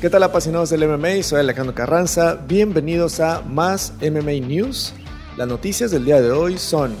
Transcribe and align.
¿Qué 0.00 0.08
tal 0.10 0.22
apasionados 0.22 0.70
del 0.70 0.86
MMA? 0.86 1.24
Soy 1.24 1.40
Alejandro 1.40 1.74
Carranza. 1.74 2.36
Bienvenidos 2.46 3.18
a 3.18 3.42
Más 3.42 3.94
MMA 4.00 4.46
News. 4.46 4.94
Las 5.36 5.48
noticias 5.48 5.90
del 5.90 6.04
día 6.04 6.20
de 6.20 6.30
hoy 6.30 6.56
son 6.56 6.94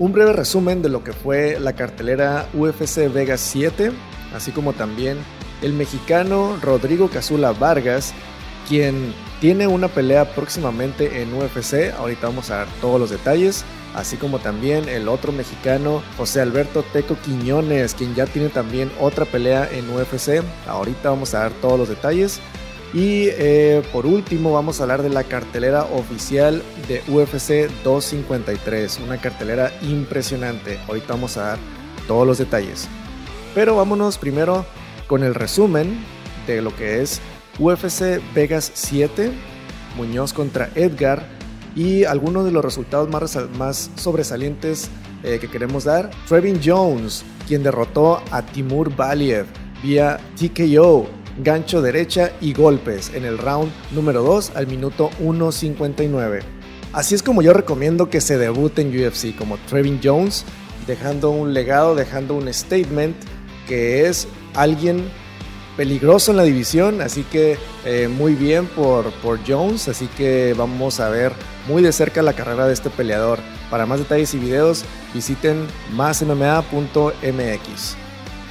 un 0.00 0.12
breve 0.12 0.32
resumen 0.32 0.82
de 0.82 0.88
lo 0.88 1.04
que 1.04 1.12
fue 1.12 1.60
la 1.60 1.74
cartelera 1.74 2.48
UFC 2.54 3.08
Vegas 3.12 3.40
7, 3.40 3.92
así 4.34 4.50
como 4.50 4.72
también 4.72 5.16
el 5.62 5.74
mexicano 5.74 6.58
Rodrigo 6.60 7.08
Cazula 7.08 7.52
Vargas, 7.52 8.12
quien 8.68 9.14
tiene 9.40 9.68
una 9.68 9.86
pelea 9.86 10.34
próximamente 10.34 11.22
en 11.22 11.32
UFC. 11.32 11.94
Ahorita 11.96 12.26
vamos 12.26 12.50
a 12.50 12.56
dar 12.56 12.68
todos 12.80 12.98
los 12.98 13.10
detalles 13.10 13.64
así 13.94 14.16
como 14.16 14.38
también 14.38 14.88
el 14.88 15.08
otro 15.08 15.32
mexicano 15.32 16.02
José 16.16 16.40
Alberto 16.40 16.84
Teco 16.92 17.16
Quiñones, 17.24 17.94
quien 17.94 18.14
ya 18.14 18.26
tiene 18.26 18.48
también 18.48 18.90
otra 19.00 19.24
pelea 19.24 19.68
en 19.70 19.88
UFC. 19.90 20.42
Ahorita 20.66 21.10
vamos 21.10 21.34
a 21.34 21.40
dar 21.40 21.52
todos 21.52 21.78
los 21.78 21.88
detalles. 21.88 22.40
Y 22.94 23.28
eh, 23.32 23.82
por 23.92 24.06
último 24.06 24.52
vamos 24.52 24.80
a 24.80 24.84
hablar 24.84 25.02
de 25.02 25.10
la 25.10 25.24
cartelera 25.24 25.84
oficial 25.84 26.62
de 26.88 27.02
UFC 27.06 27.70
253, 27.84 29.00
una 29.04 29.20
cartelera 29.20 29.70
impresionante. 29.82 30.78
Ahorita 30.88 31.08
vamos 31.08 31.36
a 31.36 31.42
dar 31.42 31.58
todos 32.06 32.26
los 32.26 32.38
detalles. 32.38 32.88
Pero 33.54 33.76
vámonos 33.76 34.16
primero 34.16 34.64
con 35.06 35.22
el 35.22 35.34
resumen 35.34 36.02
de 36.46 36.62
lo 36.62 36.74
que 36.74 37.02
es 37.02 37.20
UFC 37.58 38.22
Vegas 38.34 38.70
7, 38.72 39.32
Muñoz 39.96 40.32
contra 40.32 40.70
Edgar 40.74 41.37
y 41.78 42.04
algunos 42.04 42.44
de 42.44 42.50
los 42.50 42.64
resultados 42.64 43.08
más, 43.08 43.38
más 43.56 43.92
sobresalientes 43.94 44.90
eh, 45.22 45.38
que 45.40 45.48
queremos 45.48 45.84
dar. 45.84 46.10
Trevin 46.26 46.60
Jones, 46.62 47.24
quien 47.46 47.62
derrotó 47.62 48.20
a 48.32 48.42
Timur 48.42 48.94
Valiev 48.94 49.46
vía 49.80 50.18
TKO, 50.36 51.06
gancho 51.38 51.80
derecha 51.80 52.32
y 52.40 52.52
golpes 52.52 53.12
en 53.14 53.24
el 53.24 53.38
round 53.38 53.70
número 53.92 54.24
2 54.24 54.56
al 54.56 54.66
minuto 54.66 55.10
1.59. 55.22 56.40
Así 56.92 57.14
es 57.14 57.22
como 57.22 57.42
yo 57.42 57.52
recomiendo 57.52 58.10
que 58.10 58.20
se 58.20 58.38
debute 58.38 58.82
en 58.82 58.88
UFC, 58.88 59.36
como 59.36 59.56
Trevin 59.68 60.00
Jones, 60.02 60.44
dejando 60.84 61.30
un 61.30 61.54
legado, 61.54 61.94
dejando 61.94 62.34
un 62.34 62.52
statement 62.52 63.14
que 63.68 64.08
es 64.08 64.26
alguien 64.54 65.04
peligroso 65.76 66.32
en 66.32 66.38
la 66.38 66.42
división, 66.42 67.00
así 67.02 67.22
que 67.22 67.56
eh, 67.84 68.08
muy 68.08 68.34
bien 68.34 68.66
por, 68.66 69.12
por 69.22 69.38
Jones, 69.46 69.86
así 69.86 70.08
que 70.16 70.56
vamos 70.58 70.98
a 70.98 71.08
ver 71.08 71.32
muy 71.68 71.82
de 71.82 71.92
cerca 71.92 72.22
la 72.22 72.32
carrera 72.32 72.66
de 72.66 72.72
este 72.72 72.90
peleador. 72.90 73.38
Para 73.70 73.86
más 73.86 74.00
detalles 74.00 74.34
y 74.34 74.38
videos 74.38 74.84
visiten 75.14 75.66
másmma.mx. 75.92 77.96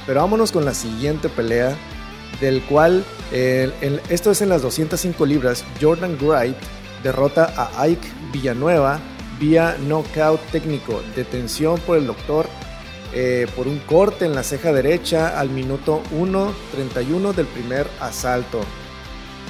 Pero 0.06 0.20
vámonos 0.20 0.52
con 0.52 0.64
la 0.64 0.72
siguiente 0.72 1.28
pelea, 1.28 1.76
del 2.40 2.62
cual 2.62 3.04
esto 3.30 4.30
es 4.30 4.40
en 4.40 4.48
las 4.48 4.62
205 4.62 5.26
libras, 5.26 5.64
Jordan 5.80 6.16
Wright 6.20 6.56
derrota 7.02 7.52
a 7.56 7.82
Ike 7.82 8.08
Villanueva 8.32 9.00
vía 9.38 9.76
knockout 9.86 10.40
técnico, 10.50 11.02
detención 11.14 11.78
por 11.80 11.98
el 11.98 12.06
doctor 12.06 12.48
eh, 13.14 13.46
por 13.56 13.68
un 13.68 13.78
corte 13.80 14.26
en 14.26 14.34
la 14.34 14.42
ceja 14.42 14.72
derecha 14.72 15.38
al 15.38 15.48
minuto 15.48 16.02
1.31 16.12 17.32
del 17.32 17.46
primer 17.46 17.86
asalto. 18.00 18.60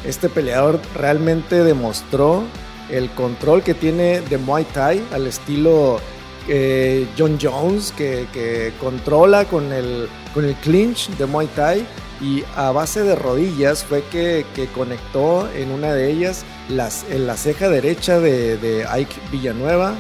Este 0.05 0.29
peleador 0.29 0.81
realmente 0.95 1.65
demostró 1.65 2.45
el 2.91 3.11
control 3.11 3.63
que 3.63 3.75
tiene 3.75 4.21
de 4.21 4.39
Muay 4.39 4.65
Thai 4.65 5.03
al 5.13 5.27
estilo 5.27 6.01
eh, 6.49 7.07
John 7.19 7.39
Jones, 7.41 7.93
que, 7.93 8.73
controla 8.81 9.45
con 9.45 9.73
el, 9.73 10.09
con 10.33 10.45
el 10.45 10.55
clinch 10.57 11.11
de 11.11 11.27
Muay 11.27 11.47
Thai 11.49 11.87
y 12.21 12.43
a 12.57 12.71
base 12.73 13.03
de 13.03 13.15
rodillas 13.15 13.85
fue 13.85 14.03
que, 14.11 14.45
conectó 14.75 15.49
en 15.55 15.71
una 15.71 15.93
de 15.93 16.11
ellas 16.11 16.45
las, 16.69 17.05
en 17.11 17.27
la 17.27 17.37
ceja 17.37 17.69
derecha 17.69 18.19
de, 18.19 18.57
de 18.57 18.87
Ike 18.87 19.15
Villanueva 19.31 19.95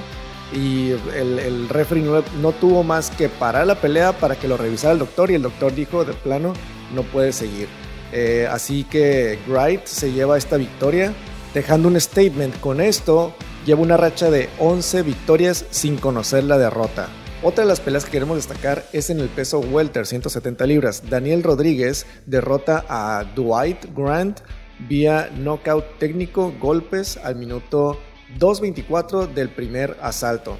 y 0.52 0.92
el, 1.14 1.68
referee 1.68 2.02
no, 2.40 2.52
tuvo 2.52 2.82
más 2.82 3.10
que 3.10 3.28
parar 3.28 3.66
la 3.66 3.74
pelea 3.74 4.12
para 4.12 4.36
que 4.36 4.48
lo 4.48 4.56
revisara 4.56 4.94
el 4.94 4.98
doctor 4.98 5.30
y 5.30 5.34
el 5.34 5.42
doctor 5.42 5.74
dijo 5.74 6.04
de 6.04 6.14
plano 6.14 6.54
no 6.94 7.02
puede 7.02 7.32
seguir. 7.32 7.68
Eh, 8.12 8.48
así 8.50 8.84
que 8.84 9.38
Wright 9.46 9.84
se 9.84 10.12
lleva 10.12 10.38
esta 10.38 10.56
victoria 10.56 11.12
dejando 11.54 11.88
un 11.88 12.00
statement 12.00 12.58
con 12.60 12.80
esto 12.80 13.34
lleva 13.64 13.82
una 13.82 13.96
racha 13.96 14.30
de 14.30 14.48
11 14.58 15.02
victorias 15.02 15.64
sin 15.70 15.96
conocer 15.96 16.44
la 16.44 16.58
derrota. 16.58 17.08
Otra 17.42 17.64
de 17.64 17.68
las 17.68 17.80
peleas 17.80 18.04
que 18.04 18.10
queremos 18.10 18.36
destacar 18.36 18.84
es 18.92 19.10
en 19.10 19.20
el 19.20 19.28
peso 19.28 19.60
welter 19.60 20.06
170 20.06 20.66
libras. 20.66 21.08
Daniel 21.08 21.42
Rodríguez 21.42 22.06
derrota 22.26 22.84
a 22.88 23.24
Dwight 23.34 23.94
Grant 23.94 24.40
vía 24.88 25.30
knockout 25.36 25.98
técnico, 25.98 26.52
golpes 26.60 27.16
al 27.16 27.36
minuto 27.36 27.98
2.24 28.38 29.32
del 29.32 29.48
primer 29.48 29.96
asalto. 30.02 30.58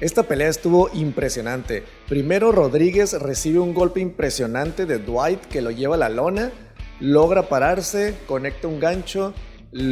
Esta 0.00 0.24
pelea 0.24 0.48
estuvo 0.48 0.90
impresionante. 0.92 1.82
Primero 2.08 2.52
Rodríguez 2.52 3.14
recibe 3.14 3.60
un 3.60 3.72
golpe 3.72 4.00
impresionante 4.00 4.84
de 4.84 4.98
Dwight 4.98 5.46
que 5.46 5.62
lo 5.62 5.70
lleva 5.70 5.94
a 5.94 5.98
la 5.98 6.10
lona, 6.10 6.52
logra 7.00 7.48
pararse, 7.48 8.14
conecta 8.26 8.68
un 8.68 8.78
gancho. 8.78 9.32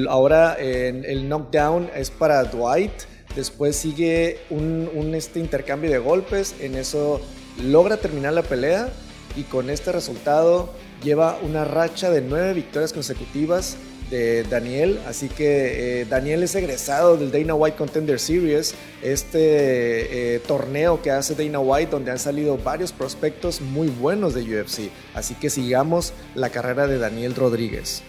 Ahora 0.09 0.57
en 0.59 1.05
el 1.05 1.29
knockdown 1.29 1.91
es 1.95 2.11
para 2.11 2.45
Dwight. 2.45 2.93
Después 3.35 3.77
sigue 3.77 4.39
un, 4.51 5.13
este 5.15 5.41
intercambio 5.41 5.91
de 5.91 5.99
golpes. 5.99 6.55
En 6.61 6.77
eso 6.77 7.21
logra 7.63 7.97
terminar 7.97 8.33
la 8.33 8.43
pelea 8.43 8.89
y 9.37 9.43
con 9.43 9.71
este 9.71 9.93
resultado 9.93 10.73
lleva 11.03 11.39
una 11.43 11.65
racha 11.65 12.11
de 12.11 12.21
nueve 12.21 12.55
victorias 12.55 12.93
consecutivas 12.93 13.77
de 14.11 14.45
Daniel. 14.45 15.01
Así 15.07 15.29
que 15.29 16.01
eh, 16.01 16.05
Daniel 16.05 16.45
es 16.45 16.55
egresado 16.55 17.17
del 17.17 17.33
Dana 17.33 17.55
White 17.55 17.77
Contender 17.77 18.21
Series, 18.21 18.75
este 19.03 20.37
eh, 20.37 20.39
torneo 20.41 21.03
que 21.03 21.11
hace 21.11 21.35
Dana 21.35 21.59
White 21.59 21.91
donde 21.91 22.13
han 22.13 22.19
salido 22.19 22.57
varios 22.57 22.93
prospectos 22.93 23.61
muy 23.61 23.89
buenos 23.89 24.35
de 24.35 24.43
UFC. 24.43 24.91
Así 25.15 25.35
que 25.35 25.51
sigamos 25.51 26.13
la 26.35 26.51
carrera 26.51 26.87
de 26.87 26.99
Daniel 26.99 27.35
Rodríguez. 27.35 28.03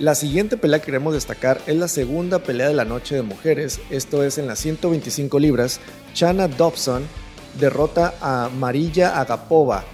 La 0.00 0.14
siguiente 0.14 0.56
pelea 0.56 0.78
que 0.78 0.86
queremos 0.86 1.12
destacar 1.12 1.60
es 1.66 1.76
la 1.76 1.86
segunda 1.86 2.38
pelea 2.38 2.68
de 2.68 2.74
la 2.74 2.86
noche 2.86 3.16
de 3.16 3.20
mujeres, 3.20 3.80
esto 3.90 4.24
es 4.24 4.38
en 4.38 4.46
las 4.46 4.58
125 4.60 5.38
libras. 5.38 5.78
Chana 6.14 6.48
Dobson 6.48 7.02
derrota 7.58 8.14
a 8.22 8.48
Marilla 8.48 9.20
Agapova 9.20 9.84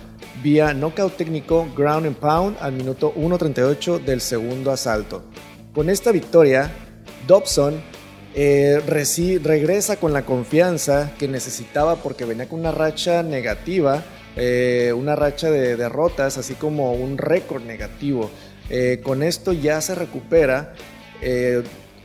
vía 0.44 0.72
knockout 0.72 1.16
técnico 1.16 1.66
ground 1.76 2.06
and 2.06 2.16
pound 2.18 2.56
al 2.60 2.72
minuto 2.74 3.12
1.38 3.16 4.04
del 4.04 4.20
segundo 4.20 4.70
asalto. 4.70 5.24
Con 5.74 5.90
esta 5.90 6.12
victoria, 6.12 6.70
Dobson 7.26 7.82
eh, 8.32 8.80
regresa 8.86 9.96
con 9.96 10.12
la 10.12 10.24
confianza 10.24 11.14
que 11.18 11.26
necesitaba 11.26 11.96
porque 11.96 12.24
venía 12.24 12.48
con 12.48 12.60
una 12.60 12.70
racha 12.70 13.24
negativa, 13.24 14.04
eh, 14.36 14.92
una 14.96 15.16
racha 15.16 15.50
de 15.50 15.74
derrotas, 15.74 16.38
así 16.38 16.54
como 16.54 16.92
un 16.92 17.18
récord 17.18 17.64
negativo. 17.64 18.30
Eh, 18.70 19.00
con 19.02 19.22
esto 19.22 19.52
ya 19.52 19.80
se 19.80 19.94
recupera 19.94 20.74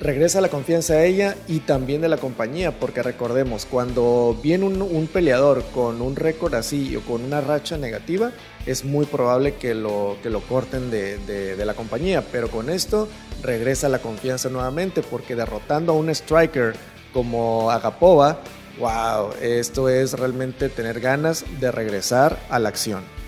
regresa 0.02 0.42
la 0.42 0.50
confianza 0.50 0.94
a 0.94 1.06
ella 1.06 1.36
y 1.48 1.60
también 1.60 2.02
de 2.02 2.10
la 2.10 2.18
compañía, 2.18 2.72
porque 2.72 3.04
recordemos, 3.04 3.68
cuando 3.68 4.38
viene 4.42 4.66
un, 4.66 5.08
peleador 5.08 5.64
con 5.76 6.02
un 6.02 6.16
récord 6.16 6.56
así 6.56 6.96
o 6.96 7.02
con 7.02 7.24
una 7.24 7.40
racha 7.40 7.78
negativa, 7.78 8.32
es 8.66 8.84
muy 8.84 9.06
probable 9.06 9.56
que 9.56 9.76
lo, 9.76 10.18
que 10.24 10.32
lo 10.32 10.42
corten 10.42 10.90
de, 10.90 11.20
de, 11.20 11.66
la 11.66 11.76
compañía, 11.76 12.24
pero 12.32 12.50
con 12.50 12.72
esto 12.72 13.08
regresa 13.44 13.90
la 13.90 14.00
confianza 14.00 14.50
nuevamente, 14.50 15.04
porque 15.04 15.36
derrotando 15.36 15.94
a 15.94 15.96
un 15.96 16.10
striker 16.10 16.74
como 17.14 17.70
Agapova, 17.70 18.40
wow, 18.80 19.30
esto 19.40 19.88
es 19.88 20.14
realmente 20.14 20.70
tener 20.70 21.00
ganas 21.00 21.46
de 21.60 21.72
regresar 21.72 22.40
a 22.50 22.58
la 22.58 22.70
acción. 22.70 23.21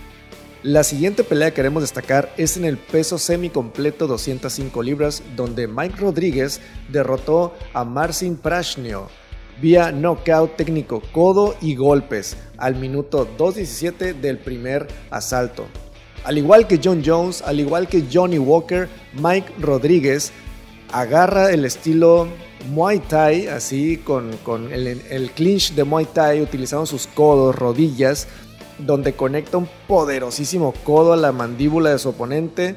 La 0.64 0.86
siguiente 0.86 1.26
pelea 1.26 1.50
que 1.50 1.56
queremos 1.56 1.84
destacar 1.84 2.34
es 2.38 2.56
en 2.56 2.64
el 2.64 2.78
peso 2.78 3.18
semi-completo 3.18 4.08
205 4.08 4.82
libras, 4.82 5.22
donde 5.36 5.68
Mike 5.68 5.98
Rodríguez 5.98 6.62
derrotó 6.90 7.54
a 7.74 7.84
Marcin 7.84 8.38
Prashnio 8.38 9.10
vía 9.62 9.92
knockout 9.92 10.56
técnico, 10.56 11.02
codo 11.12 11.56
y 11.60 11.76
golpes 11.76 12.38
al 12.58 12.76
minuto 12.76 13.28
2.17 13.38 14.14
del 14.22 14.38
primer 14.38 14.88
asalto. 15.12 15.66
Al 16.24 16.38
igual 16.38 16.66
que 16.66 16.80
John 16.82 17.04
Jones, 17.06 17.42
al 17.42 17.60
igual 17.60 17.90
que 17.90 18.06
Johnny 18.12 18.40
Walker, 18.40 18.88
Mike 19.22 19.56
Rodríguez 19.60 20.32
agarra 20.94 21.52
el 21.52 21.66
estilo 21.66 22.30
Muay 22.70 23.00
Thai, 23.00 23.48
así 23.48 23.98
con, 23.98 24.32
el, 24.72 25.02
el 25.10 25.32
clinch 25.32 25.74
de 25.74 25.84
Muay 25.84 26.06
Thai, 26.06 26.42
utilizando 26.42 26.86
sus 26.86 27.06
codos, 27.08 27.54
rodillas, 27.54 28.30
donde 28.78 29.14
conecta 29.14 29.58
un 29.58 29.68
poderosísimo 29.88 30.74
codo 30.84 31.14
a 31.14 31.18
la 31.18 31.32
mandíbula 31.32 31.92
de 31.92 32.00
su 32.00 32.10
oponente. 32.10 32.76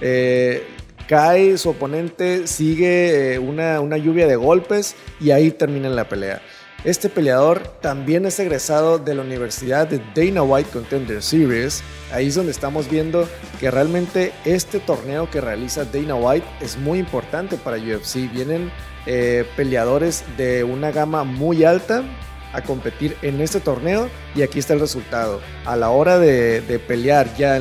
Eh, 0.00 0.66
cae 1.08 1.56
su 1.56 1.70
oponente, 1.70 2.46
sigue 2.46 3.34
eh, 3.34 3.38
una, 3.38 3.96
lluvia 3.96 4.26
de 4.26 4.36
golpes 4.36 4.94
y 5.20 5.30
ahí 5.30 5.50
termina 5.50 5.88
la 5.88 6.08
pelea. 6.08 6.42
Este 6.84 7.08
peleador 7.08 7.66
también 7.80 8.24
es 8.24 8.38
egresado 8.38 8.98
de 8.98 9.14
la 9.14 9.22
Universidad 9.22 9.88
de 9.88 10.00
Dana 10.14 10.42
White 10.44 10.70
Contender 10.70 11.20
Series. 11.22 11.82
Ahí 12.12 12.28
es 12.28 12.36
donde 12.36 12.52
estamos 12.52 12.88
viendo 12.88 13.28
que 13.58 13.70
realmente 13.70 14.32
este 14.44 14.78
torneo 14.78 15.28
que 15.28 15.40
realiza 15.40 15.84
Dana 15.84 16.14
White 16.14 16.46
es 16.60 16.76
muy 16.76 17.00
importante 17.00 17.56
para 17.56 17.78
UFC. 17.78 18.30
Vienen 18.32 18.70
eh, 19.06 19.44
peleadores 19.56 20.24
de 20.36 20.62
una 20.62 20.92
gama 20.92 21.24
muy 21.24 21.64
alta 21.64 22.04
a 22.52 22.62
competir 22.62 23.16
en 23.22 23.40
este 23.40 23.60
torneo 23.60 24.08
y 24.34 24.42
aquí 24.42 24.58
está 24.58 24.74
el 24.74 24.80
resultado. 24.80 25.40
A 25.64 25.76
la 25.76 25.90
hora 25.90 26.18
de, 26.18 26.80
pelear 26.86 27.34
ya 27.36 27.60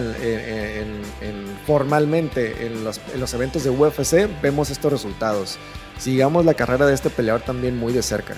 formalmente 1.65 2.65
en 2.65 2.83
los, 2.83 3.01
en 3.13 3.19
los 3.19 3.33
eventos 3.33 3.63
de 3.63 3.69
UFC, 3.69 4.29
vemos 4.41 4.69
estos 4.69 4.91
resultados. 4.91 5.57
Sigamos 5.97 6.45
la 6.45 6.53
carrera 6.53 6.85
de 6.85 6.93
este 6.93 7.09
peleador 7.09 7.41
también 7.41 7.77
muy 7.77 7.93
de 7.93 8.03
cerca. 8.03 8.35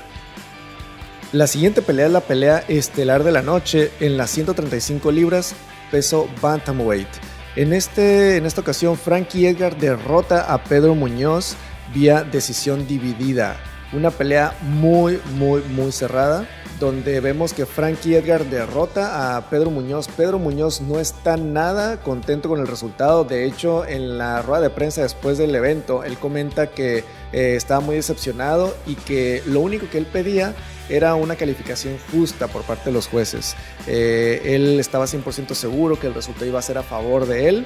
La 1.31 1.45
siguiente 1.45 1.83
pelea 1.83 2.07
es 2.07 2.11
la 2.11 2.21
pelea 2.21 2.63
estelar 2.67 3.23
de 3.23 3.31
la 3.31 3.43
noche 3.43 3.91
en 3.99 4.17
las 4.17 4.31
135 4.31 5.11
libras 5.11 5.53
peso 5.91 6.27
bantamweight. 6.41 7.07
En, 7.55 7.73
este, 7.73 8.37
en 8.37 8.45
esta 8.45 8.61
ocasión, 8.61 8.97
Frankie 8.97 9.47
Edgar 9.47 9.77
derrota 9.77 10.53
a 10.53 10.63
Pedro 10.63 10.95
Muñoz 10.95 11.55
vía 11.93 12.23
decisión 12.23 12.87
dividida. 12.87 13.57
Una 13.91 14.11
pelea 14.11 14.53
muy, 14.61 15.19
muy, 15.37 15.61
muy 15.63 15.91
cerrada 15.91 16.47
donde 16.79 17.19
vemos 17.19 17.53
que 17.53 17.65
Frankie 17.65 18.15
Edgar 18.15 18.45
derrota 18.45 19.35
a 19.35 19.49
Pedro 19.49 19.69
Muñoz. 19.69 20.07
Pedro 20.07 20.39
Muñoz 20.39 20.81
no 20.81 20.99
está 20.99 21.35
nada 21.35 22.01
contento 22.01 22.47
con 22.47 22.59
el 22.59 22.67
resultado. 22.67 23.25
De 23.25 23.45
hecho, 23.45 23.85
en 23.85 24.17
la 24.17 24.41
rueda 24.41 24.61
de 24.61 24.69
prensa 24.69 25.01
después 25.01 25.37
del 25.37 25.53
evento, 25.53 26.03
él 26.03 26.17
comenta 26.17 26.67
que 26.67 27.03
eh, 27.33 27.55
estaba 27.55 27.81
muy 27.81 27.95
decepcionado 27.95 28.75
y 28.85 28.95
que 28.95 29.43
lo 29.45 29.59
único 29.59 29.89
que 29.89 29.97
él 29.97 30.05
pedía 30.05 30.55
era 30.87 31.15
una 31.15 31.35
calificación 31.35 31.97
justa 32.11 32.47
por 32.47 32.63
parte 32.63 32.85
de 32.85 32.93
los 32.93 33.07
jueces. 33.07 33.55
Eh, 33.85 34.41
él 34.45 34.79
estaba 34.79 35.05
100% 35.05 35.53
seguro 35.53 35.99
que 35.99 36.07
el 36.07 36.13
resultado 36.13 36.45
iba 36.45 36.59
a 36.59 36.63
ser 36.63 36.77
a 36.77 36.83
favor 36.83 37.27
de 37.27 37.49
él. 37.49 37.65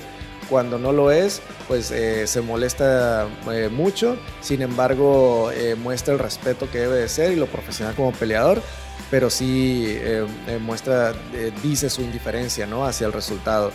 Cuando 0.49 0.77
no 0.77 0.91
lo 0.91 1.11
es, 1.11 1.41
pues 1.67 1.91
eh, 1.91 2.27
se 2.27 2.41
molesta 2.41 3.27
mucho. 3.71 4.17
Sin 4.41 4.61
embargo, 4.61 5.51
muestra 5.81 6.13
el 6.13 6.19
respeto 6.19 6.69
que 6.69 6.79
debe 6.79 6.97
de 6.97 7.09
ser 7.09 7.31
y 7.31 7.35
lo 7.35 7.47
profesional 7.47 7.95
como 7.95 8.11
peleador 8.11 8.61
pero 9.13 9.29
sí 9.29 9.85
eh, 9.87 10.25
eh, 10.47 10.57
muestra, 10.57 11.13
eh, 11.35 11.51
dice 11.61 11.87
su 11.89 12.01
indiferencia 12.01 12.65
¿no? 12.65 12.83
hacia 12.83 13.05
el 13.05 13.13
resultado. 13.13 13.71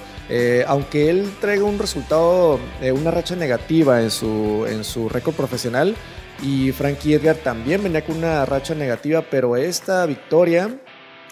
aunque 0.67 1.11
él 1.11 1.31
traiga 1.41 1.63
un 1.63 1.79
resultado, 1.79 2.59
una 2.93 3.11
racha 3.13 3.37
negativa 3.37 4.03
en 4.03 4.11
su, 4.11 4.67
en 4.69 4.83
su 4.83 5.09
récord 5.09 5.37
profesional, 5.37 5.95
y 6.43 6.73
Frankie 6.73 7.15
Edgar 7.15 7.37
también 7.37 7.83
venía 7.83 8.05
con 8.05 8.17
una 8.17 8.45
racha 8.47 8.75
negativa, 8.75 9.23
pero 9.23 9.57
esta 9.57 10.07
victoria 10.07 10.71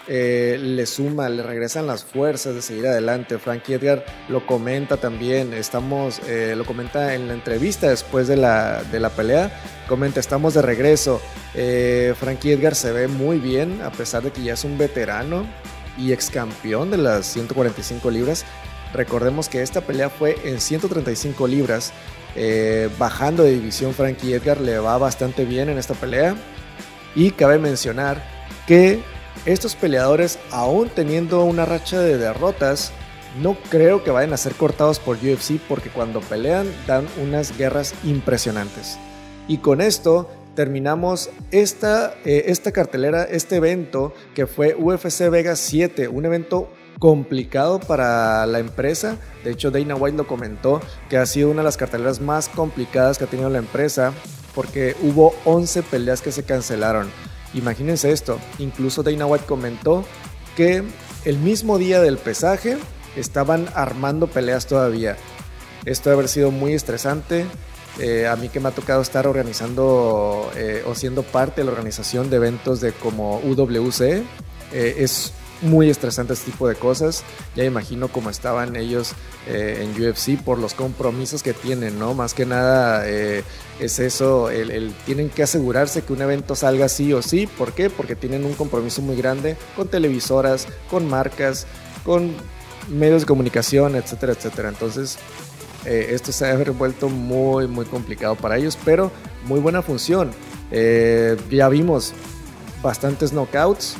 eh, 0.09 0.57
le 0.61 0.85
suma, 0.85 1.27
le 1.27 1.43
regresan 1.43 1.85
las 1.85 2.05
fuerzas 2.05 2.55
de 2.55 2.61
seguir 2.61 2.87
adelante. 2.87 3.37
Frankie 3.39 3.73
Edgar 3.73 4.05
lo 4.29 4.45
comenta 4.45 4.95
también, 4.95 5.53
estamos, 5.53 6.21
eh, 6.27 6.53
lo 6.55 6.65
comenta 6.65 7.13
en 7.13 7.27
la 7.27 7.33
entrevista 7.33 7.89
después 7.89 8.27
de 8.29 8.37
la, 8.37 8.83
de 8.83 9.01
la 9.01 9.09
pelea, 9.09 9.51
comenta, 9.87 10.21
estamos 10.21 10.53
de 10.53 10.61
regreso. 10.61 11.21
Eh, 11.53 12.13
Frankie 12.17 12.53
Edgar 12.53 12.73
se 12.75 12.93
ve 12.93 13.09
muy 13.09 13.39
bien, 13.39 13.81
a 13.81 13.91
pesar 13.91 14.23
de 14.23 14.31
que 14.31 14.43
ya 14.43 14.53
es 14.53 14.63
un 14.63 14.77
veterano 14.77 15.45
y 15.97 16.13
ex 16.13 16.29
campeón 16.29 16.89
de 16.89 16.97
las 16.97 17.25
145 17.25 18.09
libras. 18.09 18.45
Recordemos 18.93 19.49
que 19.49 19.61
esta 19.61 19.81
pelea 19.81 20.09
fue 20.09 20.37
en 20.45 20.61
135 20.61 21.47
libras. 21.47 21.91
bajando 22.97 23.43
de 23.43 23.51
división, 23.51 23.93
Frankie 23.93 24.33
Edgar 24.33 24.61
le 24.61 24.79
va 24.79 24.97
bastante 24.97 25.43
bien 25.43 25.67
en 25.67 25.77
esta 25.77 25.95
pelea. 25.95 26.35
Y 27.15 27.31
cabe 27.31 27.57
mencionar 27.57 28.23
que 28.67 29.01
estos 29.47 29.75
peleadores, 29.75 30.37
aún 30.51 30.89
teniendo 30.89 31.43
una 31.45 31.63
racha 31.63 31.99
de 31.99 32.17
derrotas, 32.17 32.91
no 33.41 33.55
creo 33.69 34.03
que 34.03 34.11
vayan 34.11 34.33
a 34.33 34.37
ser 34.37 34.53
cortados 34.55 34.99
por 34.99 35.15
UFC 35.15 35.59
porque 35.69 35.89
cuando 35.89 36.19
pelean 36.19 36.67
dan 36.85 37.07
unas 37.23 37.57
guerras 37.57 37.93
impresionantes. 38.03 38.99
Y 39.47 39.59
con 39.59 39.79
esto 39.79 40.29
terminamos 40.53 41.29
esta, 41.51 42.15
eh, 42.25 42.45
esta 42.47 42.73
cartelera, 42.73 43.23
este 43.23 43.55
evento 43.55 44.13
que 44.35 44.47
fue 44.47 44.75
UFC 44.75 45.29
Vegas 45.29 45.59
7, 45.59 46.09
un 46.09 46.25
evento 46.25 46.69
complicado 46.99 47.79
para 47.79 48.45
la 48.47 48.59
empresa. 48.59 49.15
De 49.45 49.51
hecho, 49.51 49.71
Dana 49.71 49.95
White 49.95 50.17
lo 50.17 50.27
comentó 50.27 50.81
que 51.09 51.17
ha 51.17 51.25
sido 51.25 51.51
una 51.51 51.61
de 51.61 51.65
las 51.65 51.77
carteleras 51.77 52.19
más 52.19 52.49
complicadas 52.49 53.17
que 53.17 53.23
ha 53.23 53.27
tenido 53.27 53.49
la 53.49 53.59
empresa 53.59 54.13
porque 54.53 54.95
hubo 55.03 55.33
11 55.45 55.83
peleas 55.83 56.21
que 56.21 56.33
se 56.33 56.43
cancelaron. 56.43 57.07
Imagínense 57.53 58.11
esto, 58.11 58.39
incluso 58.59 59.03
Dana 59.03 59.25
White 59.25 59.45
comentó 59.45 60.05
que 60.55 60.83
el 61.25 61.37
mismo 61.37 61.77
día 61.77 62.01
del 62.01 62.17
pesaje 62.17 62.77
estaban 63.15 63.67
armando 63.73 64.27
peleas 64.27 64.67
todavía. 64.67 65.17
Esto 65.85 66.09
debe 66.09 66.21
haber 66.21 66.29
sido 66.29 66.51
muy 66.51 66.73
estresante. 66.73 67.45
Eh, 67.99 68.27
a 68.27 68.35
mí 68.35 68.49
que 68.49 68.59
me 68.59 68.69
ha 68.69 68.71
tocado 68.71 69.01
estar 69.01 69.25
organizando 69.25 70.51
eh, 70.55 70.83
o 70.85 70.93
siendo 70.93 71.23
parte 71.23 71.61
de 71.61 71.65
la 71.65 71.71
organización 71.71 72.29
de 72.29 72.35
eventos 72.35 72.79
de 72.79 72.91
como 72.91 73.39
UWC, 73.39 74.01
eh, 74.01 74.23
es 74.73 75.33
muy 75.61 75.89
estresante 75.89 76.33
este 76.33 76.51
tipo 76.51 76.67
de 76.67 76.75
cosas. 76.75 77.23
Ya 77.55 77.63
imagino 77.63 78.07
cómo 78.07 78.29
estaban 78.29 78.75
ellos 78.75 79.13
eh, 79.47 79.83
en 79.83 80.01
UFC 80.01 80.41
por 80.41 80.59
los 80.59 80.73
compromisos 80.73 81.43
que 81.43 81.53
tienen, 81.53 81.99
¿no? 81.99 82.13
Más 82.13 82.33
que 82.33 82.45
nada 82.45 83.03
eh, 83.07 83.43
es 83.79 83.99
eso, 83.99 84.49
el, 84.49 84.93
tienen 85.05 85.29
que 85.29 85.43
asegurarse 85.43 86.03
que 86.03 86.13
un 86.13 86.21
evento 86.21 86.55
salga 86.55 86.89
sí 86.89 87.13
o 87.13 87.21
sí. 87.21 87.47
¿Por 87.47 87.73
qué? 87.73 87.89
Porque 87.89 88.15
tienen 88.15 88.45
un 88.45 88.53
compromiso 88.53 89.01
muy 89.01 89.15
grande 89.15 89.57
con 89.75 89.87
televisoras, 89.87 90.67
con 90.89 91.07
marcas, 91.07 91.65
con 92.03 92.33
medios 92.89 93.21
de 93.21 93.27
comunicación, 93.27 93.95
etcétera, 93.95 94.33
etcétera. 94.33 94.69
Entonces, 94.69 95.17
eh, 95.85 96.09
esto 96.11 96.31
se 96.31 96.49
ha 96.49 96.55
vuelto 96.55 97.09
muy, 97.09 97.67
muy 97.67 97.85
complicado 97.85 98.35
para 98.35 98.57
ellos, 98.57 98.77
pero 98.83 99.11
muy 99.45 99.59
buena 99.59 99.81
función. 99.81 100.31
ya 101.49 101.69
vimos 101.69 102.13
bastantes 102.83 103.31
knockouts, 103.31 103.95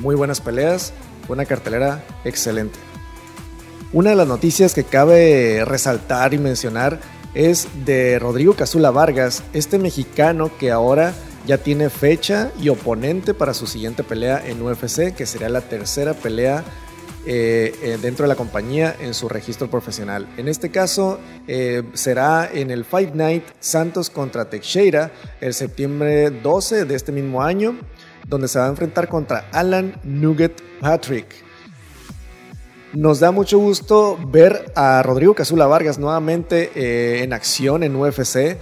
muy 0.00 0.14
buenas 0.14 0.40
peleas, 0.40 0.92
una 1.28 1.44
cartelera 1.44 2.04
excelente. 2.24 2.78
Una 3.92 4.10
de 4.10 4.16
las 4.16 4.26
noticias 4.28 4.74
que 4.74 4.84
cabe 4.84 5.64
resaltar 5.64 6.34
y 6.34 6.38
mencionar 6.38 7.00
es 7.34 7.68
de 7.84 8.18
Rodrigo 8.18 8.54
Cazula 8.54 8.90
Vargas, 8.90 9.42
este 9.52 9.78
mexicano 9.78 10.50
que 10.58 10.70
ahora 10.70 11.14
ya 11.46 11.58
tiene 11.58 11.90
fecha 11.90 12.50
y 12.60 12.68
oponente 12.68 13.34
para 13.34 13.54
su 13.54 13.66
siguiente 13.66 14.04
pelea 14.04 14.42
en 14.46 14.62
UFC, 14.62 15.14
que 15.14 15.26
será 15.26 15.48
la 15.48 15.60
tercera 15.60 16.14
pelea 16.14 16.64
eh, 17.26 17.74
eh, 17.82 17.98
dentro 18.00 18.24
de 18.24 18.28
la 18.28 18.34
compañía 18.34 18.96
en 18.98 19.12
su 19.12 19.28
registro 19.28 19.68
profesional. 19.68 20.26
En 20.36 20.48
este 20.48 20.70
caso 20.70 21.18
eh, 21.46 21.82
será 21.92 22.48
en 22.52 22.70
el 22.70 22.84
Fight 22.84 23.14
Night 23.14 23.44
Santos 23.58 24.08
contra 24.08 24.48
Teixeira 24.48 25.12
el 25.40 25.52
septiembre 25.52 26.30
12 26.30 26.86
de 26.86 26.94
este 26.94 27.12
mismo 27.12 27.42
año 27.42 27.76
donde 28.26 28.48
se 28.48 28.58
va 28.58 28.66
a 28.66 28.68
enfrentar 28.68 29.08
contra 29.08 29.48
Alan 29.52 29.94
Nugget 30.04 30.60
Patrick. 30.80 31.26
Nos 32.92 33.20
da 33.20 33.30
mucho 33.30 33.58
gusto 33.58 34.18
ver 34.26 34.72
a 34.74 35.02
Rodrigo 35.02 35.34
Casula 35.34 35.66
Vargas 35.66 35.98
nuevamente 35.98 36.72
eh, 36.74 37.22
en 37.22 37.32
acción 37.32 37.82
en 37.82 37.94
UFC 37.94 38.58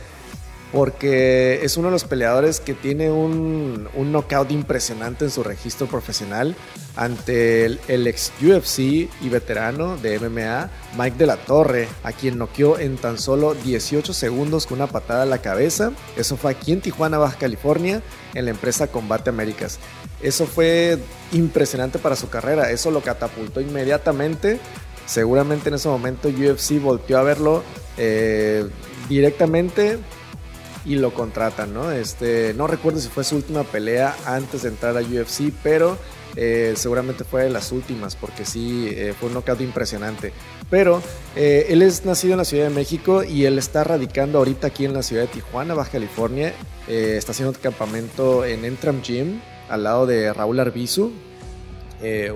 porque 0.72 1.60
es 1.62 1.76
uno 1.76 1.88
de 1.88 1.92
los 1.92 2.04
peleadores 2.04 2.60
que 2.60 2.74
tiene 2.74 3.10
un, 3.10 3.88
un 3.94 4.12
knockout 4.12 4.50
impresionante 4.50 5.24
en 5.24 5.30
su 5.30 5.42
registro 5.42 5.86
profesional 5.86 6.54
ante 6.96 7.64
el, 7.64 8.06
ex 8.06 8.32
UFC 8.42 8.78
y 8.78 9.28
veterano 9.30 9.96
de 9.96 10.18
MMA, 10.18 10.68
Mike 10.98 11.16
de 11.16 11.26
la 11.26 11.36
Torre, 11.36 11.88
a 12.02 12.12
quien 12.12 12.38
noqueó 12.38 12.78
en 12.78 12.96
tan 12.96 13.18
solo 13.18 13.54
18 13.54 14.12
segundos 14.12 14.66
con 14.66 14.78
una 14.78 14.88
patada 14.88 15.22
a 15.22 15.26
la 15.26 15.38
cabeza. 15.38 15.92
Eso 16.16 16.36
fue 16.36 16.50
aquí 16.50 16.72
en 16.72 16.80
Tijuana, 16.80 17.18
Baja 17.18 17.38
California, 17.38 18.02
en 18.34 18.44
la 18.44 18.50
empresa 18.50 18.88
Combate 18.88 19.30
Américas. 19.30 19.78
Eso 20.22 20.46
fue 20.46 20.98
impresionante 21.32 21.98
para 21.98 22.16
su 22.16 22.28
carrera, 22.28 22.70
eso 22.70 22.90
lo 22.90 23.00
catapultó 23.00 23.60
inmediatamente. 23.60 24.60
Seguramente 25.06 25.68
en 25.68 25.76
ese 25.76 25.88
momento 25.88 26.28
UFC 26.28 26.80
volteó 26.80 27.18
a 27.18 27.22
verlo 27.22 27.62
eh, 27.96 28.68
directamente 29.08 29.98
y 30.84 30.96
lo 30.96 31.12
contratan, 31.12 31.72
¿no? 31.72 31.90
Este, 31.90 32.54
no 32.54 32.66
recuerdo 32.66 33.00
si 33.00 33.08
fue 33.08 33.24
su 33.24 33.36
última 33.36 33.64
pelea 33.64 34.14
antes 34.26 34.62
de 34.62 34.68
entrar 34.68 34.96
a 34.96 35.00
UFC, 35.00 35.52
pero 35.62 35.98
eh, 36.40 36.74
seguramente 36.76 37.24
fue 37.24 37.42
de 37.42 37.50
las 37.50 37.72
últimas, 37.72 38.14
porque 38.14 38.44
sí, 38.44 38.88
eh, 38.92 39.12
fue 39.18 39.28
un 39.28 39.34
knockout 39.34 39.60
impresionante. 39.60 40.32
Pero 40.70 41.02
eh, 41.34 41.66
él 41.70 41.82
es 41.82 42.04
nacido 42.04 42.34
en 42.34 42.38
la 42.38 42.44
Ciudad 42.44 42.68
de 42.68 42.70
México 42.74 43.24
y 43.24 43.44
él 43.44 43.58
está 43.58 43.82
radicando 43.82 44.38
ahorita 44.38 44.68
aquí 44.68 44.84
en 44.84 44.94
la 44.94 45.02
ciudad 45.02 45.22
de 45.22 45.28
Tijuana, 45.28 45.74
Baja 45.74 45.90
California. 45.90 46.54
está 46.86 47.32
haciendo 47.32 47.58
campamento 47.60 48.44
en 48.44 48.64
Entram 48.64 49.02
Gym, 49.02 49.40
al 49.68 49.82
lado 49.82 50.06
de 50.06 50.32
Raúl 50.32 50.60
Arbizu, 50.60 51.10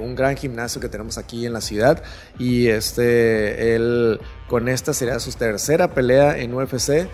un 0.01 0.15
gran 0.17 0.37
gimnasio 0.37 0.81
que 0.81 0.89
tenemos 0.89 1.17
aquí 1.17 1.47
en 1.47 1.53
la 1.53 1.61
ciudad 1.61 2.03
y 2.39 2.67
este 2.67 3.77
él 3.77 4.21
con 4.49 4.69
esta 4.69 4.93
sería 4.93 5.21
su 5.21 5.31
tercera 5.33 5.95
pelea 5.95 6.37
en 6.39 6.53
UFC 6.53 7.07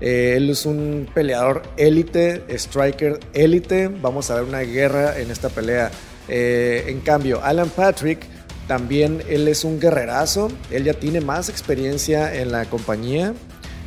él 0.00 0.50
es 0.50 0.66
un 0.66 1.08
peleador 1.14 1.62
élite, 1.76 2.42
striker 2.58 3.20
élite. 3.34 3.86
Vamos 3.88 4.30
a 4.30 4.34
ver 4.34 4.44
una 4.44 4.60
guerra 4.60 5.18
en 5.20 5.30
esta 5.30 5.48
pelea. 5.48 5.92
Eh, 6.28 6.84
en 6.88 7.00
cambio, 7.00 7.42
Alan 7.42 7.68
Patrick 7.68 8.26
también 8.66 9.22
él 9.28 9.48
es 9.48 9.64
un 9.64 9.80
guerrerazo. 9.80 10.50
Él 10.70 10.84
ya 10.84 10.94
tiene 10.94 11.20
más 11.20 11.48
experiencia 11.48 12.34
en 12.34 12.52
la 12.52 12.64
compañía. 12.66 13.34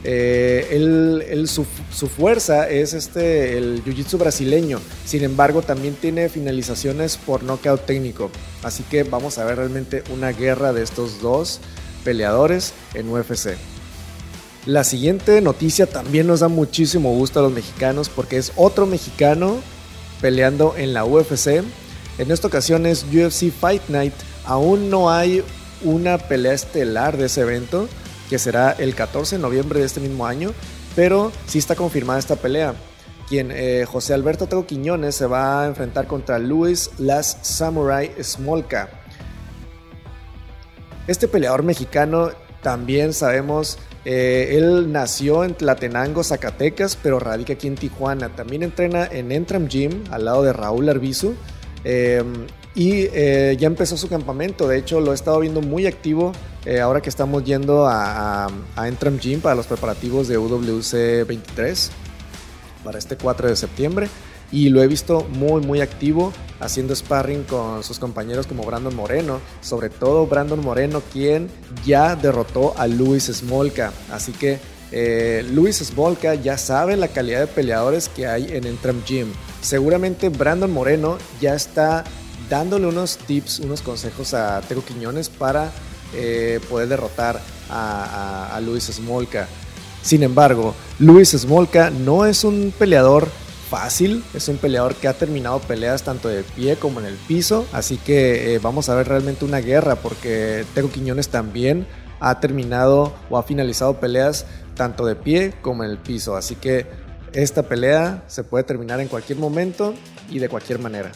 Eh, 0.07 0.67
él, 0.69 1.47
su, 1.47 1.65
fuerza 1.65 2.69
es 2.69 2.93
este, 2.93 3.57
el 3.57 3.83
jiu-jitsu 3.83 4.19
brasileño. 4.19 4.79
Sin 5.03 5.23
embargo, 5.23 5.63
también 5.63 5.95
tiene 5.95 6.29
finalizaciones 6.29 7.17
por 7.17 7.43
nocaut 7.43 7.83
técnico. 7.85 8.29
Así 8.61 8.83
que 8.83 9.03
vamos 9.03 9.39
a 9.39 9.45
ver 9.45 9.57
realmente 9.57 10.03
una 10.13 10.31
guerra 10.31 10.73
de 10.73 10.83
estos 10.83 11.21
dos 11.21 11.59
peleadores 12.03 12.73
en 12.93 13.09
UFC. 13.09 13.55
La 14.67 14.83
siguiente 14.83 15.41
noticia 15.41 15.87
también 15.87 16.27
nos 16.27 16.41
da 16.41 16.47
muchísimo 16.47 17.11
gusto 17.13 17.39
a 17.39 17.43
los 17.43 17.51
mexicanos 17.51 18.09
porque 18.09 18.37
es 18.37 18.51
otro 18.55 18.85
mexicano 18.85 19.57
peleando 20.21 20.75
en 20.77 20.93
la 20.93 21.05
UFC. 21.05 21.63
En 22.17 22.31
esta 22.31 22.47
ocasión 22.47 22.85
es 22.85 23.03
UFC 23.03 23.51
Fight 23.51 23.89
Night. 23.89 24.13
Aún 24.45 24.89
no 24.89 25.11
hay 25.11 25.43
una 25.83 26.17
pelea 26.17 26.53
estelar 26.53 27.17
de 27.17 27.25
ese 27.25 27.41
evento 27.41 27.89
que 28.29 28.39
será 28.39 28.71
el 28.71 28.95
14 28.95 29.35
de 29.35 29.41
noviembre 29.41 29.79
de 29.79 29.85
este 29.85 29.99
mismo 29.99 30.25
año, 30.25 30.51
pero 30.95 31.31
sí 31.45 31.59
está 31.59 31.75
confirmada 31.75 32.19
esta 32.19 32.37
pelea. 32.37 32.73
Quien 33.27 33.51
eh, 33.51 33.85
José 33.85 34.13
Alberto 34.13 34.47
Tego 34.47 34.65
Quiñones 34.65 35.15
se 35.15 35.25
va 35.25 35.63
a 35.63 35.67
enfrentar 35.67 36.07
contra 36.07 36.39
Luis 36.39 36.91
Las 36.97 37.37
Samurai 37.41 38.11
Smolka. 38.21 38.89
Este 41.07 41.27
peleador 41.27 41.63
mexicano 41.63 42.31
también 42.61 43.13
sabemos, 43.13 43.77
eh, 44.05 44.55
él 44.57 44.91
nació 44.91 45.43
en 45.43 45.53
Tlatenango, 45.53 46.23
Zacatecas, 46.23 46.95
pero 46.95 47.19
radica 47.19 47.53
aquí 47.53 47.67
en 47.67 47.75
Tijuana. 47.75 48.29
También 48.29 48.63
entrena 48.63 49.05
en 49.05 49.31
Entram 49.31 49.67
Gym 49.67 50.03
al 50.11 50.25
lado 50.25 50.43
de 50.43 50.53
Raúl 50.53 50.89
Arbizu. 50.89 51.35
Em, 51.85 52.47
y 52.73 53.07
eh, 53.13 53.55
ya 53.57 53.67
empezó 53.67 53.95
su 53.95 54.09
campamento. 54.09 54.67
De 54.67 54.77
hecho, 54.77 54.99
lo 54.99 55.11
he 55.11 55.15
estado 55.15 55.39
viendo 55.39 55.61
muy 55.61 55.85
activo 55.85 56.33
eh, 56.65 56.81
ahora 56.81 56.99
que 56.99 57.09
estamos 57.09 57.45
yendo 57.45 57.85
a, 57.87 58.47
Entram 58.75 59.19
Gym 59.19 59.39
para 59.39 59.55
los 59.55 59.67
preparativos 59.67 60.27
de 60.27 60.37
UWC 60.37 61.27
23 61.27 61.91
para 62.83 62.97
este 62.97 63.15
4 63.15 63.49
de 63.49 63.55
septiembre. 63.55 64.09
Y 64.51 64.69
lo 64.69 64.81
he 64.81 64.87
visto 64.87 65.25
muy, 65.29 65.61
muy 65.61 65.81
activo 65.81 66.33
haciendo 66.59 66.95
sparring 66.95 67.43
con 67.43 67.83
sus 67.83 67.99
compañeros 67.99 68.47
como 68.47 68.63
Brandon 68.63 68.95
Moreno. 68.95 69.39
Sobre 69.61 69.89
todo 69.89 70.25
Brandon 70.25 70.59
Moreno, 70.59 71.01
quien 71.13 71.49
ya 71.85 72.15
derrotó 72.15 72.73
a 72.77 72.87
Luis 72.87 73.25
Smolka. 73.25 73.91
Así 74.11 74.31
que 74.31 74.59
eh, 74.91 75.45
Luis 75.51 75.77
Smolka 75.77 76.35
ya 76.35 76.57
sabe 76.57 76.95
la 76.97 77.07
calidad 77.07 77.41
de 77.41 77.47
peleadores 77.47 78.09
que 78.09 78.27
hay 78.27 78.47
en 78.51 78.65
Entram 78.65 79.03
Gym. 79.05 79.31
Seguramente 79.61 80.29
Brandon 80.29 80.71
Moreno 80.71 81.17
ya 81.41 81.55
está 81.55 82.03
dándole 82.49 82.87
unos 82.87 83.17
tips, 83.17 83.59
unos 83.59 83.81
consejos 83.81 84.33
a 84.33 84.61
Tego 84.61 84.83
Quiñones 84.83 85.29
para 85.29 85.71
eh, 86.13 86.59
poder 86.69 86.87
derrotar 86.87 87.41
a, 87.69 88.59
Luis 88.63 88.85
Smolka. 88.85 89.47
Sin 90.01 90.21
embargo, 90.21 90.75
Luis 90.99 91.31
Smolka 91.31 91.89
no 91.89 92.25
es 92.25 92.43
un 92.43 92.71
peleador 92.77 93.27
fácil, 93.69 94.23
es 94.35 94.47
un 94.47 94.57
peleador 94.57 94.93
que 94.95 95.07
ha 95.07 95.13
terminado 95.13 95.59
peleas 95.59 96.03
tanto 96.03 96.29
de 96.29 96.43
pie 96.43 96.75
como 96.75 96.99
en 96.99 97.07
el 97.07 97.15
piso, 97.15 97.65
así 97.73 97.97
que 97.97 98.53
eh, 98.53 98.59
vamos 98.59 98.89
a 98.89 98.95
ver 98.95 99.07
realmente 99.07 99.43
una 99.43 99.59
guerra 99.59 99.95
porque 99.95 100.63
Tego 100.75 100.91
Quiñones 100.91 101.29
también 101.29 101.87
ha 102.19 102.39
terminado 102.39 103.13
o 103.29 103.37
ha 103.37 103.43
finalizado 103.43 103.99
peleas 103.99 104.45
tanto 104.75 105.05
de 105.05 105.15
pie 105.15 105.53
como 105.61 105.83
en 105.83 105.91
el 105.91 105.97
piso, 105.97 106.35
así 106.35 106.55
que 106.55 106.85
esta 107.33 107.63
pelea 107.63 108.23
se 108.27 108.43
puede 108.43 108.63
terminar 108.63 108.99
en 108.99 109.07
cualquier 109.07 109.39
momento 109.39 109.93
y 110.29 110.39
de 110.39 110.49
cualquier 110.49 110.79
manera. 110.79 111.11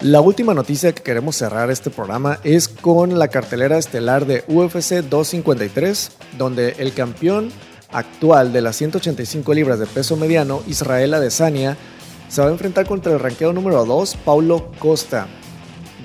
La 0.00 0.20
última 0.20 0.52
noticia 0.52 0.92
que 0.92 1.02
queremos 1.02 1.36
cerrar 1.36 1.70
este 1.70 1.88
programa 1.88 2.38
es 2.44 2.68
con 2.68 3.18
la 3.18 3.28
cartelera 3.28 3.78
estelar 3.78 4.26
de 4.26 4.44
UFC 4.46 5.02
253, 5.08 6.12
donde 6.36 6.76
el 6.78 6.92
campeón 6.92 7.50
actual 7.92 8.52
de 8.52 8.60
las 8.60 8.76
185 8.76 9.54
libras 9.54 9.78
de 9.78 9.86
peso 9.86 10.16
mediano, 10.16 10.62
Israel 10.66 11.14
Adesanya, 11.14 11.78
se 12.28 12.42
va 12.42 12.48
a 12.48 12.50
enfrentar 12.50 12.86
contra 12.86 13.12
el 13.12 13.20
ranqueado 13.20 13.54
número 13.54 13.84
2, 13.86 14.16
Paulo 14.24 14.70
Costa. 14.78 15.28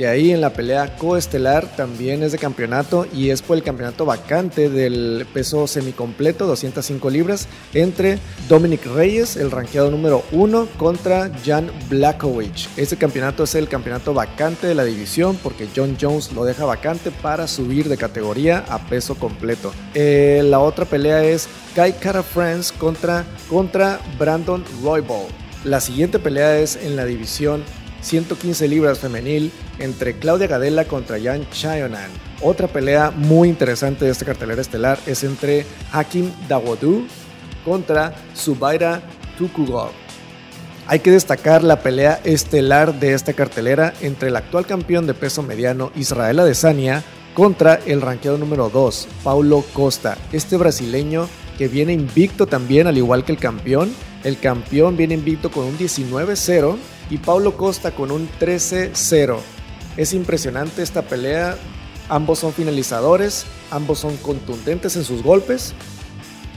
De 0.01 0.07
ahí 0.07 0.31
en 0.31 0.41
la 0.41 0.51
pelea 0.51 0.97
coestelar 0.97 1.67
también 1.77 2.23
es 2.23 2.31
de 2.31 2.39
campeonato 2.39 3.05
y 3.13 3.29
es 3.29 3.43
por 3.43 3.55
el 3.55 3.61
campeonato 3.61 4.03
vacante 4.03 4.67
del 4.67 5.27
peso 5.31 5.67
semicompleto, 5.67 6.47
205 6.47 7.07
libras, 7.11 7.47
entre 7.75 8.17
Dominic 8.49 8.83
Reyes, 8.87 9.37
el 9.37 9.51
ranqueado 9.51 9.91
número 9.91 10.23
1, 10.31 10.69
contra 10.79 11.29
Jan 11.45 11.69
Blackovich. 11.87 12.67
Este 12.77 12.97
campeonato 12.97 13.43
es 13.43 13.53
el 13.53 13.67
campeonato 13.67 14.11
vacante 14.15 14.65
de 14.65 14.73
la 14.73 14.85
división 14.85 15.37
porque 15.43 15.67
John 15.75 15.95
Jones 16.01 16.33
lo 16.33 16.45
deja 16.45 16.65
vacante 16.65 17.11
para 17.11 17.47
subir 17.47 17.87
de 17.87 17.97
categoría 17.97 18.65
a 18.69 18.79
peso 18.79 19.13
completo. 19.13 19.71
Eh, 19.93 20.41
la 20.43 20.61
otra 20.61 20.85
pelea 20.85 21.23
es 21.23 21.47
Kai 21.75 21.93
Kara 21.93 22.23
France 22.23 22.73
contra, 22.75 23.23
contra 23.47 23.99
Brandon 24.17 24.63
Roybal. 24.81 25.27
La 25.63 25.79
siguiente 25.79 26.17
pelea 26.17 26.57
es 26.57 26.75
en 26.75 26.95
la 26.95 27.05
división 27.05 27.63
115 28.01 28.67
libras 28.67 28.99
femenil 28.99 29.51
entre 29.79 30.17
Claudia 30.17 30.47
Gadela 30.47 30.85
contra 30.85 31.19
Jan 31.21 31.47
Chayonan. 31.51 32.09
Otra 32.41 32.67
pelea 32.67 33.11
muy 33.11 33.49
interesante 33.49 34.05
de 34.05 34.11
esta 34.11 34.25
cartelera 34.25 34.61
estelar 34.61 34.99
es 35.05 35.23
entre 35.23 35.65
Hakim 35.91 36.31
Dawodu 36.47 37.05
contra 37.63 38.13
Subaira 38.33 39.01
Tukugov. 39.37 39.91
Hay 40.87 40.99
que 40.99 41.11
destacar 41.11 41.63
la 41.63 41.81
pelea 41.81 42.19
estelar 42.23 42.99
de 42.99 43.13
esta 43.13 43.33
cartelera 43.33 43.93
entre 44.01 44.29
el 44.29 44.35
actual 44.35 44.65
campeón 44.65 45.07
de 45.07 45.13
peso 45.13 45.43
mediano 45.43 45.91
Israel 45.95 46.39
Adesanya 46.39 47.03
contra 47.33 47.75
el 47.85 48.01
ranqueado 48.01 48.37
número 48.37 48.69
2, 48.69 49.07
Paulo 49.23 49.63
Costa, 49.71 50.17
este 50.33 50.57
brasileño 50.57 51.29
que 51.57 51.67
viene 51.67 51.93
invicto 51.93 52.47
también 52.47 52.87
al 52.87 52.97
igual 52.97 53.23
que 53.23 53.31
el 53.31 53.37
campeón. 53.37 53.93
El 54.23 54.39
campeón 54.39 54.97
viene 54.97 55.13
invicto 55.13 55.49
con 55.51 55.65
un 55.65 55.77
19-0 55.77 56.75
y 57.09 57.17
Paulo 57.17 57.57
Costa 57.57 57.91
con 57.91 58.11
un 58.11 58.29
13-0. 58.39 59.37
Es 59.97 60.13
impresionante 60.13 60.81
esta 60.81 61.01
pelea. 61.01 61.57
Ambos 62.09 62.39
son 62.39 62.53
finalizadores, 62.53 63.45
ambos 63.69 63.99
son 63.99 64.17
contundentes 64.17 64.95
en 64.95 65.03
sus 65.03 65.23
golpes 65.23 65.73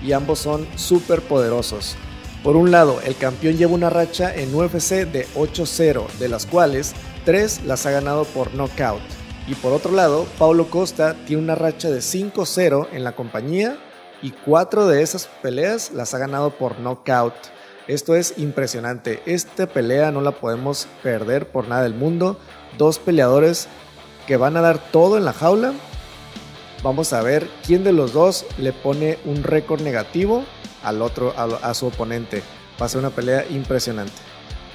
y 0.03 0.13
ambos 0.13 0.39
son 0.39 0.67
súper 0.77 1.23
poderosos. 1.23 1.97
Por 2.43 2.57
un 2.57 2.71
lado, 2.71 3.01
el 3.05 3.17
campeón 3.17 3.57
lleva 3.57 3.73
una 3.73 3.89
racha 3.89 4.35
en 4.35 4.55
UFC 4.55 5.07
de 5.07 5.27
8-0, 5.35 6.07
de 6.19 6.29
las 6.29 6.45
cuales 6.45 6.93
3 7.25 7.63
las 7.65 7.87
ha 7.87 7.91
ganado 7.91 8.25
por 8.25 8.55
knockout. 8.55 9.01
Y 9.47 9.55
por 9.55 9.73
otro 9.73 9.93
lado, 9.93 10.27
Paulo 10.39 10.69
Costa 10.69 11.17
tiene 11.27 11.43
una 11.43 11.55
racha 11.55 11.91
de 11.91 12.01
5-0 12.01 12.89
en 12.93 13.03
la 13.03 13.13
compañía 13.13 13.79
y 14.23 14.31
4 14.31 14.87
de 14.87 15.03
esas 15.03 15.27
peleas 15.43 15.93
las 15.93 16.15
ha 16.15 16.19
ganado 16.19 16.51
por 16.51 16.79
knockout. 16.81 17.35
Esto 17.87 18.17
es 18.17 18.35
impresionante. 18.39 19.23
Esta 19.27 19.67
pelea 19.67 20.11
no 20.11 20.23
la 20.23 20.33
podemos 20.33 20.89
perder 21.03 21.49
por 21.49 21.69
nada 21.69 21.83
del 21.83 21.95
mundo. 21.95 22.39
Dos 22.79 22.99
peleadores 22.99 23.69
que 24.27 24.39
van 24.39 24.57
a 24.57 24.63
dar 24.63 24.79
todo 24.91 25.19
en 25.19 25.25
la 25.25 25.35
jaula. 25.35 25.75
Vamos 26.83 27.13
a 27.13 27.23
ver 27.23 27.47
quién 27.67 27.85
de 27.85 27.93
los 27.93 28.13
dos 28.13 28.47
le 28.59 28.73
pone 28.73 29.19
un 29.25 29.43
récord 29.43 29.83
negativo 29.83 30.45
al 30.83 31.03
otro, 31.03 31.35
a, 31.37 31.75
su 31.75 31.87
oponente. 31.87 32.43
Va 32.81 32.87
a 32.87 32.89
ser 32.89 33.01
una 33.01 33.11
pelea 33.11 33.45
impresionante. 33.51 34.13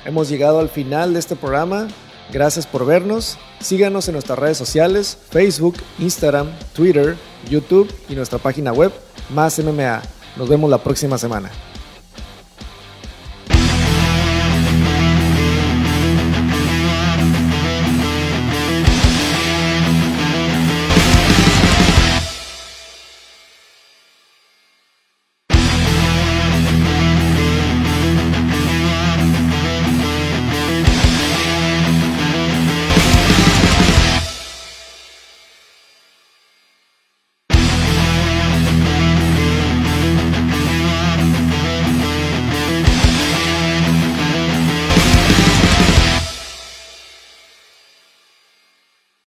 Hemos 0.05 0.29
llegado 0.29 0.59
al 0.59 0.69
final 0.69 1.13
de 1.13 1.19
este 1.19 1.35
programa. 1.35 1.87
Gracias 2.31 2.67
por 2.67 2.85
vernos. 2.85 3.37
Síganos 3.59 4.07
en 4.07 4.13
nuestras 4.13 4.37
redes 4.37 4.57
sociales, 4.57 5.17
Facebook, 5.31 5.77
Instagram, 5.97 6.47
Twitter, 6.73 7.15
YouTube 7.49 7.91
y 8.07 8.15
nuestra 8.15 8.37
página 8.37 8.71
web, 8.71 8.91
más 9.31 9.59
MMA. 9.59 10.01
Nos 10.37 10.47
vemos 10.47 10.69
la 10.69 10.77
próxima 10.77 11.17
semana. 11.17 11.49